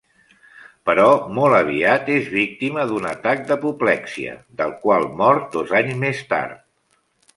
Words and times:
Però 0.89 1.03
molt 1.39 1.57
aviat 1.57 2.09
és 2.15 2.31
víctima 2.37 2.85
d'un 2.93 3.05
atac 3.11 3.45
d'apoplexia, 3.51 4.33
del 4.63 4.75
qual 4.87 5.07
mort 5.21 5.47
dos 5.59 5.75
anys 5.83 6.01
més 6.07 6.25
tard. 6.33 6.67